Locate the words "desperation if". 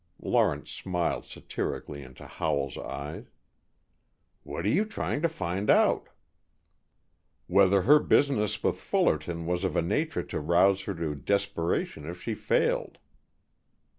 11.13-12.19